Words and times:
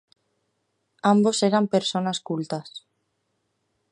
Ambos 1.13 1.37
eran 1.49 1.65
personas 1.75 2.21
cultas. 2.27 2.69